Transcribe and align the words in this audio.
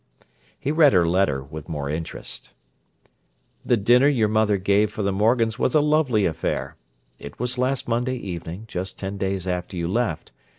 He 0.59 0.71
read 0.71 0.93
her 0.93 1.07
letter 1.07 1.43
with 1.43 1.69
more 1.69 1.87
interest: 1.87 2.53
The 3.63 3.77
dinner 3.77 4.07
your 4.07 4.29
mother 4.29 4.57
gave 4.57 4.89
for 4.91 5.03
the 5.03 5.11
Morgans 5.11 5.59
was 5.59 5.75
a 5.75 5.79
lovely 5.79 6.25
affair. 6.25 6.75
It 7.19 7.39
was 7.39 7.59
last 7.59 7.87
Monday 7.87 8.17
evening, 8.17 8.65
just 8.67 8.97
ten 8.97 9.19
days 9.19 9.45
after 9.47 9.77
you 9.77 9.87
left. 9.87 10.31